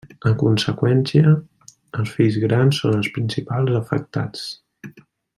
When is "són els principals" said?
2.85-3.77